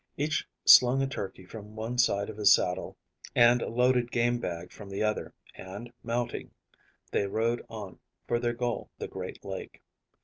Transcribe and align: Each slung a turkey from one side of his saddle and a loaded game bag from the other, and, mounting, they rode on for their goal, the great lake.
Each 0.17 0.47
slung 0.65 1.03
a 1.03 1.07
turkey 1.07 1.45
from 1.45 1.75
one 1.75 1.99
side 1.99 2.27
of 2.31 2.37
his 2.37 2.51
saddle 2.51 2.97
and 3.35 3.61
a 3.61 3.69
loaded 3.69 4.11
game 4.11 4.39
bag 4.39 4.71
from 4.71 4.89
the 4.89 5.03
other, 5.03 5.31
and, 5.53 5.93
mounting, 6.01 6.49
they 7.11 7.27
rode 7.27 7.63
on 7.69 7.99
for 8.27 8.39
their 8.39 8.53
goal, 8.53 8.89
the 8.97 9.07
great 9.07 9.45
lake. 9.45 9.83